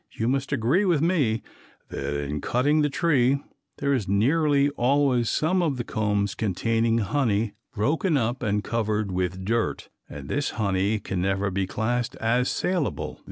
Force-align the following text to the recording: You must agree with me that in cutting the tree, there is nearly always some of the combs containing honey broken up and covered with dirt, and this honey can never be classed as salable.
You 0.17 0.27
must 0.27 0.51
agree 0.51 0.83
with 0.83 0.99
me 0.99 1.43
that 1.89 2.23
in 2.23 2.41
cutting 2.41 2.81
the 2.81 2.89
tree, 2.89 3.37
there 3.77 3.93
is 3.93 4.07
nearly 4.07 4.69
always 4.69 5.29
some 5.29 5.61
of 5.61 5.77
the 5.77 5.83
combs 5.83 6.33
containing 6.33 6.97
honey 6.97 7.53
broken 7.75 8.17
up 8.17 8.41
and 8.41 8.63
covered 8.63 9.11
with 9.11 9.45
dirt, 9.45 9.89
and 10.09 10.27
this 10.27 10.49
honey 10.57 10.97
can 10.97 11.21
never 11.21 11.51
be 11.51 11.67
classed 11.67 12.15
as 12.15 12.49
salable. 12.49 13.19